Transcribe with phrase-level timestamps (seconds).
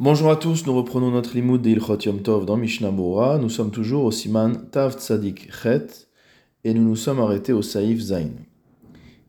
[0.00, 2.90] Bonjour à tous, nous reprenons notre limoud de Yom Tov dans Mishnah.
[2.90, 6.08] Nous sommes toujours au Siman Tav Tzadik Chet
[6.64, 8.30] et nous nous sommes arrêtés au Saïf Zain.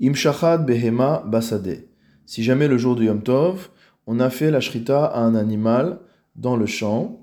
[0.02, 1.86] Im Shachad Behema Basade.
[2.26, 3.70] Si jamais le jour du Yom Tov,
[4.08, 6.00] on a fait la shrita à un animal
[6.36, 7.20] dans le champ,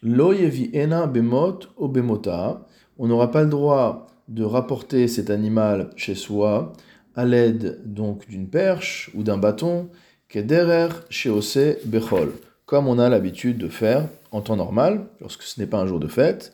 [0.00, 2.64] Lo Ena Bemot ou Bemota,
[2.96, 6.74] on n'aura pas le droit de rapporter cet animal chez soi
[7.16, 9.88] à l'aide donc d'une perche ou d'un bâton,
[10.28, 12.34] Kederer Sheose Bechol
[12.68, 15.98] comme on a l'habitude de faire en temps normal, lorsque ce n'est pas un jour
[15.98, 16.52] de fête.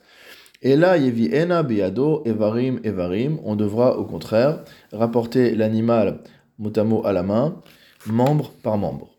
[0.62, 6.20] Et là, Yevi Ena Biado, Evarim, Evarim, on devra au contraire rapporter l'animal
[6.60, 7.60] motamo à la main,
[8.06, 9.10] membre par membre.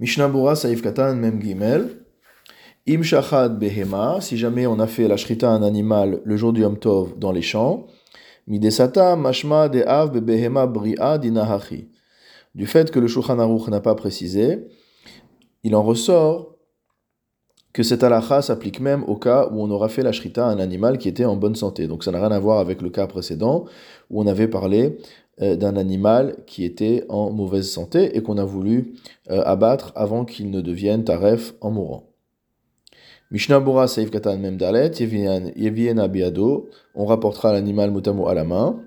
[0.00, 1.90] Mishnah Saif Katan Mem Gimel.
[2.88, 6.62] Im Shachad Behema, si jamais on a fait la shrita un animal le jour du
[6.62, 7.86] Yom Tov dans les champs,
[8.48, 11.88] Midesata Mashma de Av Behema Bria Dinahachi.
[12.56, 14.66] Du fait que le Shulchan Aruch n'a pas précisé,
[15.64, 16.56] il en ressort
[17.72, 20.58] que cette halakha s'applique même au cas où on aura fait la shrita à un
[20.58, 21.86] animal qui était en bonne santé.
[21.86, 23.66] Donc ça n'a rien à voir avec le cas précédent
[24.10, 24.98] où on avait parlé
[25.42, 28.94] euh, d'un animal qui était en mauvaise santé et qu'on a voulu
[29.30, 32.08] euh, abattre avant qu'il ne devienne taref en mourant.
[33.30, 38.80] Mishnah Bora Saif Katan Mem Dalet, Yeviena Biado, on rapportera l'animal mutamo à la main.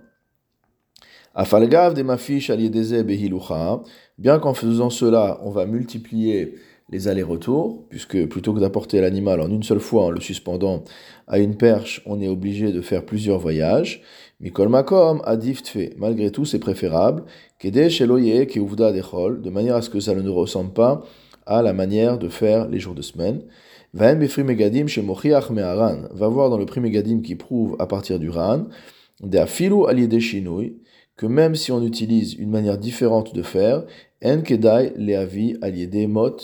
[1.34, 3.82] Afalgav de mafish aliedeze behilucha,
[4.18, 6.56] bien qu'en faisant cela, on va multiplier
[6.90, 10.84] les allers-retours, puisque plutôt que d'apporter l'animal en une seule fois en le suspendant
[11.28, 14.02] à une perche, on est obligé de faire plusieurs voyages.
[14.42, 17.24] Mikol makom tfe, malgré tout c'est préférable,
[17.64, 21.02] de manière à ce que ça ne ressemble pas
[21.46, 23.44] à la manière de faire les jours de semaine.
[23.94, 24.14] Va
[26.28, 28.66] voir dans le prix Megadim qui prouve à partir du ran,
[29.22, 30.82] de afilu aliede shinui,
[31.22, 33.84] que même si on utilise une manière différente de faire,
[34.26, 36.36] en kedai leavi aliede mot,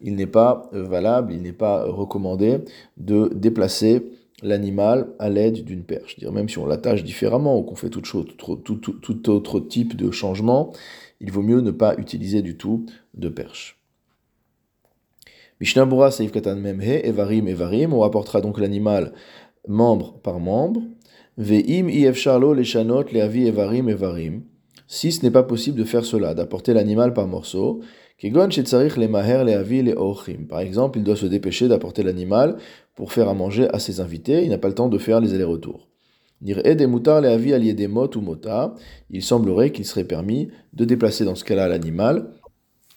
[0.00, 2.60] il n'est pas euh, valable, il n'est pas recommandé
[2.96, 4.02] de déplacer
[4.42, 6.18] l'animal à l'aide d'une perche.
[6.18, 10.10] Dire, même si on l'attache différemment ou qu'on fait toute chose, tout, autre type de
[10.10, 10.72] changement,
[11.20, 13.78] il vaut mieux ne pas utiliser du tout de perche.
[15.60, 19.12] Mishnah Seif Katan Memhe, Evarim, Evarim, on rapportera donc l'animal
[19.68, 20.80] membre par membre.
[21.36, 24.42] Ve'im ifsharlo leshanot leavi evarim evarim.
[24.86, 27.80] Si ce n'est pas possible de faire cela, d'apporter l'animal par morceaux,
[28.18, 30.46] kegon shetzarich lemaher leavi leochim.
[30.48, 32.56] Par exemple, il doit se dépêcher d'apporter l'animal
[32.94, 35.34] pour faire à manger à ses invités, il n'a pas le temps de faire les
[35.34, 35.88] allers-retours.
[36.46, 38.74] Ou mota.
[39.10, 42.30] Il semblerait qu'il serait permis de déplacer dans ce cas-là l'animal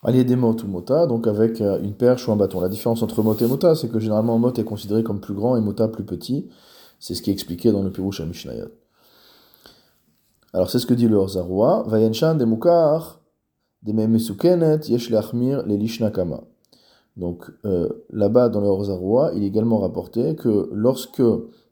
[0.03, 2.61] aliedemot ou mota, donc avec euh, une perche ou un bâton.
[2.61, 5.57] La différence entre mot et mota, c'est que généralement mot est considéré comme plus grand
[5.57, 6.47] et mota plus petit.
[6.99, 8.69] C'est ce qui est expliqué dans le Pirush Mishnayot.
[10.53, 11.83] Alors c'est ce que dit le Orzaroua.
[11.87, 13.21] Vayanshan de Mukar,
[13.83, 16.43] de Memesukenet, Lishnakama.
[17.15, 21.23] Donc euh, là-bas dans le Orzaroua, il est également rapporté que lorsque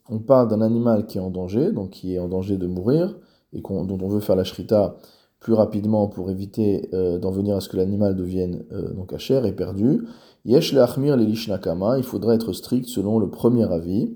[0.10, 3.16] on parle d'un animal qui est en danger, donc qui est en danger de mourir,
[3.54, 4.98] et dont on veut faire la shrita
[5.40, 9.52] plus rapidement pour éviter euh, d'en venir à ce que l'animal devienne euh, donc et
[9.52, 10.06] perdu,
[10.44, 14.16] Yesh les Lishnakama, il faudrait être strict selon le premier avis.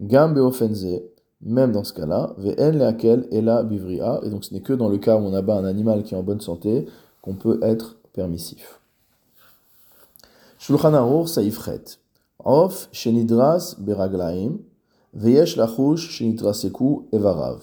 [0.00, 0.84] Gambe offense,
[1.40, 4.88] même dans ce cas-là, ve'en leakel et la bivria, et donc ce n'est que dans
[4.88, 6.86] le cas où on abat un animal qui est en bonne santé
[7.22, 8.80] qu'on peut être permissif.
[10.58, 11.98] Shulchan Aruch saifret.
[12.44, 14.58] Of shenidras beraglaim,
[15.14, 17.60] veyesh lachush shenitraseku evarav.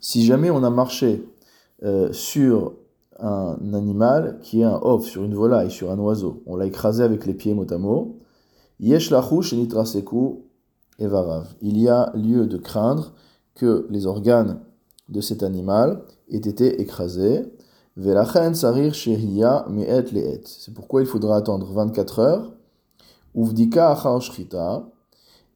[0.00, 1.24] Si jamais on a marché
[1.84, 2.74] euh, sur
[3.18, 7.02] un animal qui est un off, sur une volaille, sur un oiseau, on l'a écrasé
[7.02, 8.16] avec les pieds mot à mot.
[8.80, 8.94] Il y
[11.88, 13.12] a lieu de craindre
[13.54, 14.60] que les organes
[15.08, 17.44] de cet animal aient été écrasés.
[20.44, 22.52] C'est pourquoi il faudra attendre 24 heures.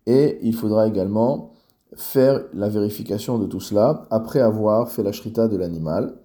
[0.07, 1.53] Et il faudra également
[1.95, 6.19] faire la vérification de tout cela après avoir fait la shrita de l'animal.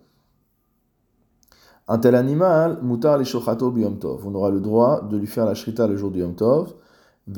[1.87, 3.97] Un tel animal, mutar le shochato biyom.
[4.03, 6.73] On aura le droit de lui faire la shrita le jour du yom tov.
[7.27, 7.33] On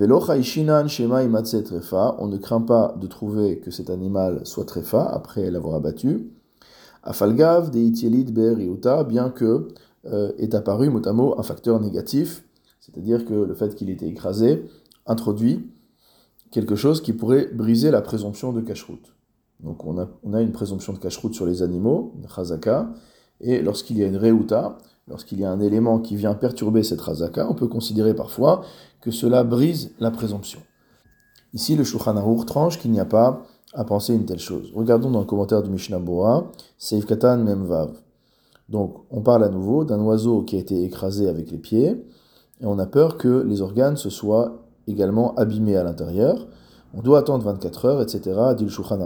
[2.28, 6.32] ne craint pas de trouver que cet animal soit tréfa après l'avoir abattu.
[7.04, 9.68] Afalgav de bien que
[10.06, 12.46] euh, est apparu mot un facteur négatif,
[12.80, 14.66] c'est-à-dire que le fait qu'il était écrasé
[15.06, 15.70] introduit
[16.52, 19.16] quelque chose qui pourrait briser la présomption de cacheroute.
[19.60, 22.90] Donc on a, on a une présomption de cacheroute sur les animaux, chazaka,
[23.44, 27.02] et lorsqu'il y a une reuta, lorsqu'il y a un élément qui vient perturber cette
[27.02, 28.64] razaka, on peut considérer parfois
[29.02, 30.60] que cela brise la présomption.
[31.54, 33.44] Ici, le Shulchan tranche qu'il n'y a pas
[33.74, 34.72] à penser une telle chose.
[34.74, 37.92] Regardons dans le commentaire du Mishnah Boa, Seif Katan Memvav.
[38.70, 42.02] Donc, on parle à nouveau d'un oiseau qui a été écrasé avec les pieds,
[42.62, 46.48] et on a peur que les organes se soient également abîmés à l'intérieur.
[46.96, 48.40] On doit attendre 24 heures, etc.
[48.56, 49.00] dit le Shulchan.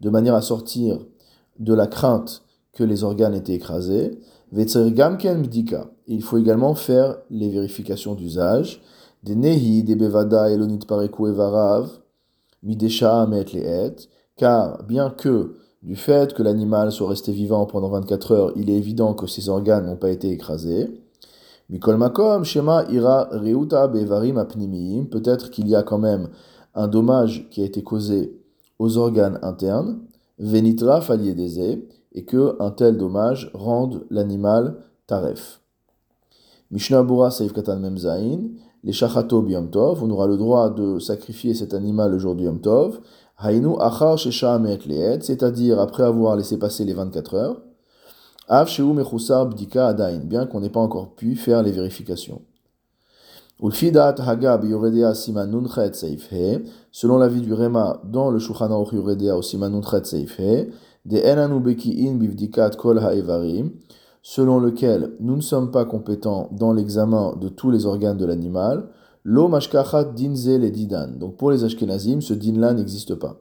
[0.00, 0.98] De manière à sortir
[1.58, 2.42] de la crainte
[2.72, 4.18] que les organes étaient écrasés.
[4.52, 8.80] Il faut également faire les vérifications d'usage.
[9.22, 11.90] Des nehi, des bevada, elonit pareku evarav,
[12.62, 13.44] midesha met
[14.36, 18.76] car bien que du fait que l'animal soit resté vivant pendant 24 heures, il est
[18.76, 20.88] évident que ses organes n'ont pas été écrasés.
[21.68, 26.28] Mikol makom, shema ira reuta bevarim apnimiyim, peut-être qu'il y a quand même
[26.74, 28.38] un dommage qui a été causé
[28.78, 30.00] aux organes internes,
[30.38, 31.78] venitra faliedeze,
[32.12, 34.76] et que un tel dommage rende l'animal
[35.06, 35.60] taref.
[36.70, 37.52] Mishnah Bura Saif
[38.82, 43.00] les shachato on aura le droit de sacrifier cet animal le jour du yom tov,
[43.42, 47.62] Hainu achar c'est-à-dire après avoir laissé passer les 24 heures.
[48.48, 52.42] Av mechusar bdika adain, bien qu'on n'ait pas encore pu faire les vérifications.
[53.49, 53.49] Ulfidat haga yoredea siman nunchet seifhe,
[56.92, 60.68] selon l'avis du Rema dans le Shulchan Aruch yoredea au siman nunchet seifhe,
[61.04, 63.70] de kol ha'evarim,
[64.22, 68.88] selon lequel nous ne sommes pas compétents dans l'examen de tous les organes de l'animal,
[69.24, 71.08] Lo mashkachat dinze le didan.
[71.18, 73.40] Donc pour les Ashkenazim, ce din-là n'existe pas.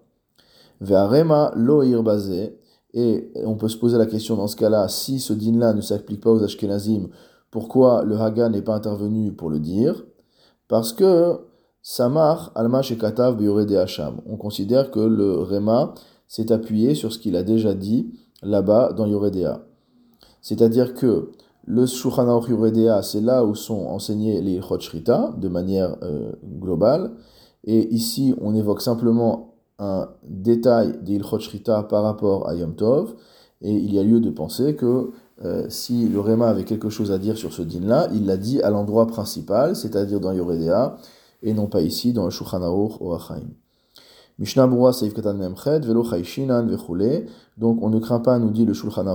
[0.81, 2.51] Ve'arema lo irbaze.
[2.93, 6.21] Et on peut se poser la question dans ce cas-là, si ce din-là ne s'applique
[6.21, 7.09] pas aux Ashkenazim,
[7.51, 10.05] pourquoi le Haga n'est pas intervenu pour le dire?
[10.67, 11.39] Parce que
[11.81, 14.21] Samar alma shekatav de hacham.
[14.27, 15.93] On considère que le Rema
[16.27, 18.13] s'est appuyé sur ce qu'il a déjà dit
[18.43, 19.61] là-bas dans Yoredea.
[20.41, 21.31] C'est-à-dire que
[21.65, 22.49] le Shulchan Aruch
[23.03, 24.77] c'est là où sont enseignés les Ilchot
[25.37, 27.11] de manière euh, globale.
[27.63, 31.39] Et ici, on évoque simplement un détail des Ilchot
[31.89, 33.15] par rapport à Yom Tov.
[33.61, 35.11] Et il y a lieu de penser que
[35.45, 38.61] euh, si le Réma avait quelque chose à dire sur ce din-là, il l'a dit
[38.61, 40.97] à l'endroit principal, c'est-à-dire dans Yoredea,
[41.43, 42.61] et non pas ici dans le Shulchan
[42.99, 43.47] ou Achaim.
[44.37, 46.67] Mishnah Bura Seif Katan Memchet, Velo Chayshinan.
[47.57, 49.05] Donc on ne craint pas, nous dit le Shulchan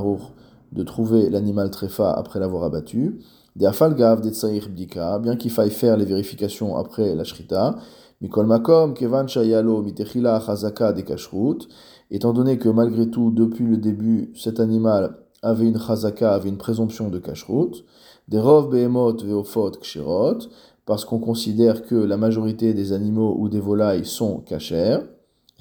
[0.73, 3.21] de trouver l'animal tréfa après l'avoir abattu.
[3.57, 4.31] Des afalgav, des
[4.69, 7.77] bdika, bien qu'il faille faire les vérifications après la shrita.
[8.21, 11.69] Mikol makom, kevan shayalo, mitechila chazaka de kashrut.
[12.11, 16.59] Étant donné que malgré tout, depuis le début, cet animal avait une chazaka, avait une
[16.59, 17.85] présomption de kashrut.
[18.29, 20.39] Des rov behemot veofot kshirot,
[20.87, 25.01] parce qu'on considère que la majorité des animaux ou des volailles sont kashers.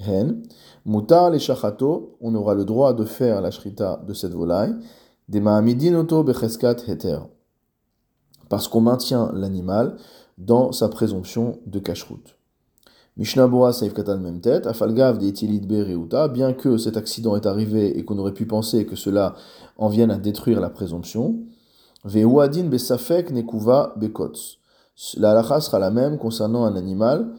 [0.00, 0.42] Hen.
[0.86, 4.74] Mutar les shachato, on aura le droit de faire la shrita de cette volaille.
[8.48, 9.96] Parce qu'on maintient l'animal
[10.36, 12.36] dans sa présomption de cacheroute.
[13.16, 17.96] Mishnah Bora Saif Katan même tête, Afalgav de Reuta, bien que cet accident est arrivé
[17.96, 19.36] et qu'on aurait pu penser que cela
[19.78, 21.36] en vienne à détruire la présomption,
[22.04, 24.58] Veuadin Besafek Nekuva Bekots.
[25.16, 27.34] La halakha sera la même concernant un animal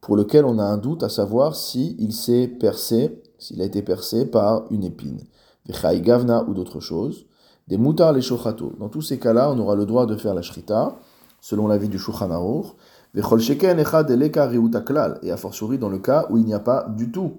[0.00, 4.24] pour lequel on a un doute à savoir s'il s'est percé, s'il a été percé
[4.24, 5.18] par une épine
[6.00, 7.26] gavna ou d'autres choses,
[7.66, 8.72] des moutards les shochato.
[8.78, 10.96] Dans tous ces cas-là, on aura le droit de faire la shrita,
[11.40, 12.30] selon l'avis du Shulchan
[15.22, 17.32] et a fortiori dans le cas où il n'y a pas du tout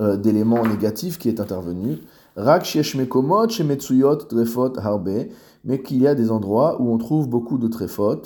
[0.00, 1.98] euh, d'élément négatif qui est intervenu,
[5.64, 8.22] mais qu'il y a des endroits où on trouve beaucoup de trefot,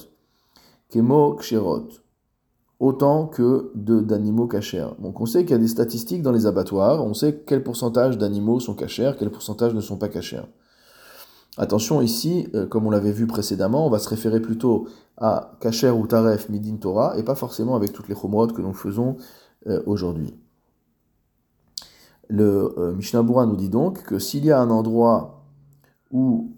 [0.90, 1.38] kemo
[2.80, 4.88] autant que d'animaux cachers.
[4.98, 8.18] Donc on sait qu'il y a des statistiques dans les abattoirs, on sait quel pourcentage
[8.18, 10.44] d'animaux sont cachers, quel pourcentage ne sont pas cachers.
[11.56, 15.90] Attention ici, euh, comme on l'avait vu précédemment, on va se référer plutôt à kacher
[15.90, 19.16] ou taref midin Torah et pas forcément avec toutes les chomrod que nous faisons
[19.68, 20.34] euh, aujourd'hui.
[22.28, 25.44] Le euh, Mishnah nous dit donc que s'il y a un endroit
[26.10, 26.56] où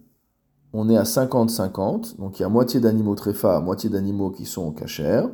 [0.73, 4.73] on est à 50-50, donc il y a moitié d'animaux tréfa, moitié d'animaux qui sont
[4.73, 5.27] cachers,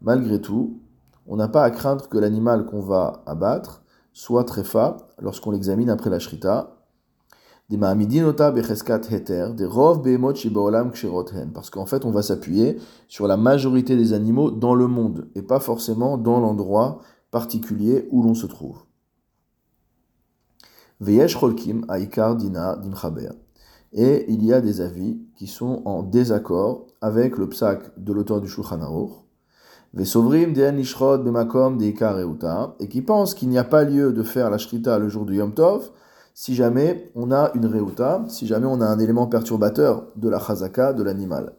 [0.00, 0.80] Malgré tout,
[1.26, 3.82] on n'a pas à craindre que l'animal qu'on va abattre
[4.18, 6.82] soit tréfa lorsqu'on l'examine après la shrita.
[11.54, 15.42] Parce qu'en fait, on va s'appuyer sur la majorité des animaux dans le monde et
[15.42, 16.98] pas forcément dans l'endroit
[17.30, 18.78] particulier où l'on se trouve.
[23.92, 28.40] Et il y a des avis qui sont en désaccord avec le psak de l'auteur
[28.40, 29.12] du Shulchan Aruch,
[32.80, 35.36] et qui pensent qu'il n'y a pas lieu de faire la shrita le jour du
[35.36, 35.90] Yom Tov
[36.40, 40.38] si jamais on a une reuta, si jamais on a un élément perturbateur de la
[40.38, 41.54] chazaka de l'animal.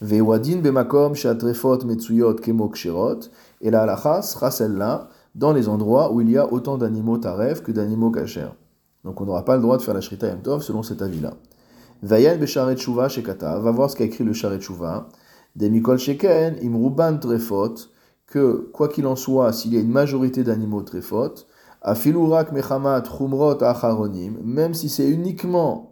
[0.00, 2.72] Ve'wadin bemakom shatrefot metsuyot kemo
[3.60, 7.62] Et la halacha sera celle-là dans les endroits où il y a autant d'animaux taref
[7.62, 8.54] que d'animaux kachers.
[9.04, 11.34] Donc on n'aura pas le droit de faire la shrita yom tov selon cet avis-là.
[12.02, 15.08] Vayan besharet shuva shekata, va voir ce qu'a écrit le sharet shuva.
[15.58, 17.74] Des mikol sheken imruban trefot,
[18.28, 21.34] que quoi qu'il en soit, s'il y a une majorité d'animaux trefot,
[21.82, 25.90] afilurak mechamat chumrot acharonim, même si c'est uniquement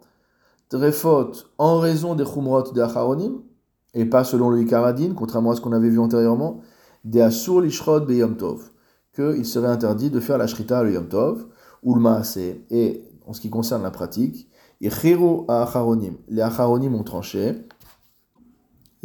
[0.68, 3.42] trefot en raison des chumrot de acharonim,
[3.92, 6.60] et pas selon le Ikaradin, contrairement à ce qu'on avait vu antérieurement,
[7.02, 8.70] des Asur Lishrod Beyom Tov,
[9.16, 11.44] qu'il serait interdit de faire la Shrita le Yom Tov,
[11.82, 12.38] ou le Maase,
[12.70, 14.48] et en ce qui concerne la pratique,
[14.80, 17.66] Ichiru Acharonim, les Acharonim ont tranché,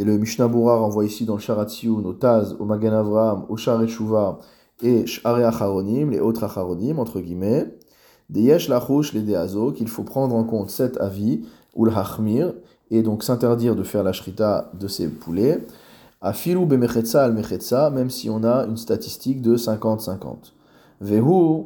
[0.01, 3.83] et le Mishnah Bura renvoie ici dans le Sharatziun, au Taz, au Magan au Share
[4.81, 7.77] et Share Acharonim, les autres Acharonim, entre guillemets,
[8.27, 11.41] des Yesh Lachush, les Deazo, qu'il faut prendre en compte cet avis,
[11.75, 12.51] ou le Hachmir,
[12.89, 15.67] et donc s'interdire de faire la shrita de ces poulets,
[16.19, 20.17] à filou bemechetza al mechetza, même si on a une statistique de 50-50.
[20.99, 21.65] Vehu,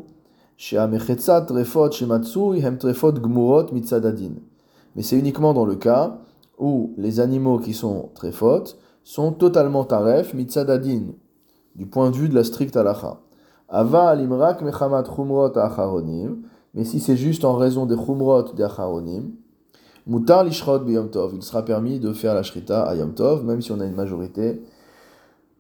[0.89, 4.33] mechetza trefot shematsui hem trefot gmurot mitzadadin.
[4.97, 6.17] Mais c'est uniquement dans le cas
[6.57, 8.63] où les animaux qui sont trefot
[9.03, 11.13] sont totalement taref mitzadadin,
[11.75, 13.19] du point de vue de la stricte halacha.
[13.69, 16.43] Ava alimrak mechamat chumrot acharonim,
[16.73, 19.31] mais si c'est juste en raison des chumrot des acharonim,
[20.07, 21.33] Mutar lishrot b'yom tov.
[21.33, 24.61] Il sera permis de faire la shrita à même si on a une majorité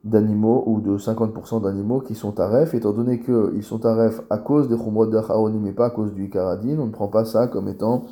[0.03, 4.67] d'animaux ou de 50% d'animaux qui sont taref, étant donné qu'ils sont taref à cause
[4.67, 7.67] des chumrot d'Acharonim et pas à cause du ikaradin, on ne prend pas ça comme
[7.67, 8.05] étant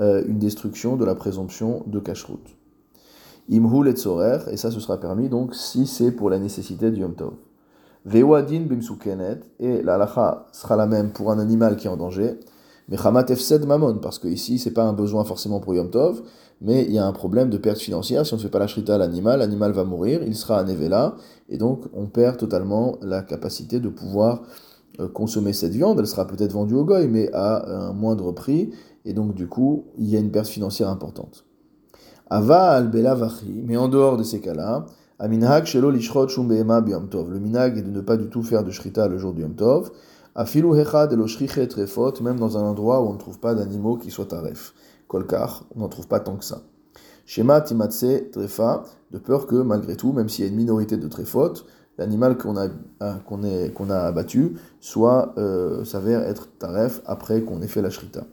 [0.00, 2.56] euh, une destruction de la présomption de kashrut.
[3.48, 7.00] Imhul et tzorer, et ça ce sera permis donc si c'est pour la nécessité du
[7.00, 7.34] yom tov.
[8.04, 12.38] Vewadin bimsukenet, et la halacha sera la même pour un animal qui est en danger.
[12.88, 16.22] Mais Hamat Efsed Mamon, parce que ici, c'est pas un besoin forcément pour Yom Tov,
[16.60, 18.26] mais il y a un problème de perte financière.
[18.26, 20.64] Si on ne fait pas la shrita à l'animal, l'animal va mourir, il sera à
[20.64, 21.16] Nevela,
[21.48, 24.42] et donc on perd totalement la capacité de pouvoir
[25.00, 25.98] euh, consommer cette viande.
[26.00, 28.70] Elle sera peut-être vendue au goy, mais à un moindre prix,
[29.04, 31.44] et donc du coup, il y a une perte financière importante.
[32.30, 34.86] Ava al Vachi, mais en dehors de ces cas-là,
[35.18, 36.48] Aminhag Shelo Lishrot Shum
[37.10, 37.30] Tov.
[37.30, 39.54] Le minag est de ne pas du tout faire de shrita le jour du Yom
[39.54, 39.92] Tov.
[40.34, 41.14] Afilu hechad
[41.68, 44.72] trefot, même dans un endroit où on ne trouve pas d'animaux qui soient taref.
[45.06, 46.62] Kolkar, on n'en trouve pas tant que ça.
[47.26, 51.06] Shema timatse trefa, de peur que malgré tout, même s'il y a une minorité de
[51.06, 51.52] trefot,
[51.98, 52.68] l'animal qu'on a,
[53.26, 53.42] qu'on
[53.74, 58.24] qu'on a abattu soit euh, s'avère être taref après qu'on ait fait la shrita.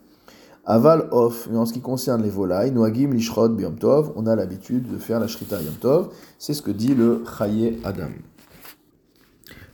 [0.66, 4.92] Aval off, en ce qui concerne les volailles, noagim lishrod biyom tov, on a l'habitude
[4.92, 8.10] de faire la shrita yom tov, c'est ce que dit le chaye adam.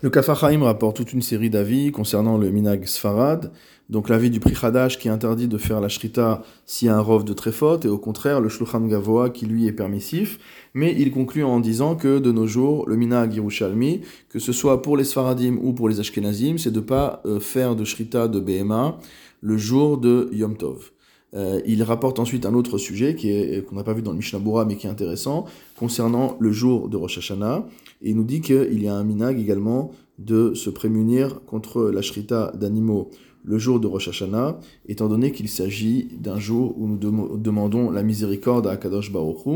[0.02, 3.50] Le Kafachaim rapporte toute une série d'avis concernant le Minag Sfarad,
[3.88, 7.24] donc l'avis du Prichadash qui interdit de faire la Shrita s'il y a un rov
[7.24, 10.38] de Trefot, et au contraire le Shulchan Gavoa qui lui est permissif,
[10.74, 14.82] mais il conclut en disant que de nos jours, le Minag Yerushalmi, que ce soit
[14.82, 18.38] pour les Sfaradim ou pour les Ashkenazim, c'est de pas euh, faire de Shrita de
[18.38, 18.98] BMA
[19.46, 20.90] le jour de Yom Tov.
[21.34, 24.16] Euh, il rapporte ensuite un autre sujet qui est qu'on n'a pas vu dans le
[24.16, 25.44] Mishnah Bura mais qui est intéressant
[25.78, 27.64] concernant le jour de Rosh Hashanah.
[28.02, 32.02] Et il nous dit qu'il y a un minag également de se prémunir contre la
[32.02, 33.10] shrita d'animaux
[33.44, 36.98] le jour de Rosh Hashanah, étant donné qu'il s'agit d'un jour où nous
[37.38, 39.46] demandons la miséricorde à Kadosh Baruch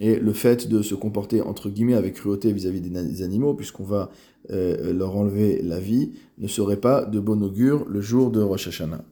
[0.00, 4.10] et le fait de se comporter entre guillemets avec cruauté vis-à-vis des, animaux, puisqu'on va
[4.50, 8.66] euh, leur enlever la vie, ne serait pas de bon augure le jour de Rosh
[8.66, 9.04] Hashanah.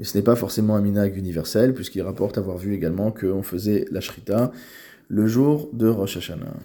[0.00, 3.84] Et ce n'est pas forcément un minag universel, puisqu'il rapporte avoir vu également qu'on faisait
[3.90, 4.50] la shrita
[5.08, 6.56] le jour de Rosh Hashanah.